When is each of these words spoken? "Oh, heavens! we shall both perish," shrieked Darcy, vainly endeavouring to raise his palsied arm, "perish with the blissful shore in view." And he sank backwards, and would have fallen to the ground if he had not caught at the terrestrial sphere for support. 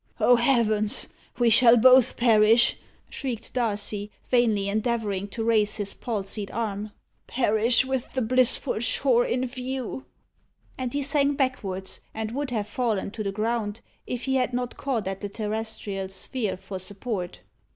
"Oh, 0.19 0.35
heavens! 0.37 1.05
we 1.37 1.51
shall 1.51 1.77
both 1.77 2.17
perish," 2.17 2.75
shrieked 3.07 3.53
Darcy, 3.53 4.09
vainly 4.29 4.67
endeavouring 4.67 5.27
to 5.27 5.43
raise 5.43 5.75
his 5.75 5.93
palsied 5.93 6.49
arm, 6.49 6.91
"perish 7.27 7.85
with 7.85 8.11
the 8.13 8.23
blissful 8.23 8.79
shore 8.79 9.25
in 9.27 9.45
view." 9.45 10.05
And 10.75 10.91
he 10.91 11.03
sank 11.03 11.37
backwards, 11.37 11.99
and 12.15 12.31
would 12.31 12.49
have 12.49 12.65
fallen 12.67 13.11
to 13.11 13.21
the 13.21 13.31
ground 13.31 13.81
if 14.07 14.23
he 14.23 14.37
had 14.37 14.53
not 14.53 14.75
caught 14.75 15.07
at 15.07 15.21
the 15.21 15.29
terrestrial 15.29 16.09
sphere 16.09 16.57
for 16.57 16.79
support. 16.79 17.41